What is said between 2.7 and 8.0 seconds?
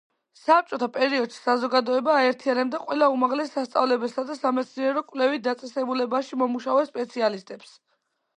ყველა უმაღლეს სასწავლებელსა და სამეცნიერო კვლევით დაწესებულებაში მომუშავე სპეციალისტებს.